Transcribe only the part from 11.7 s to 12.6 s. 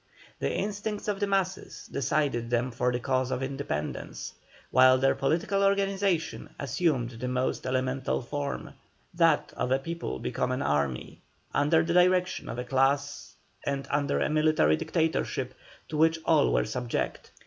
the direction of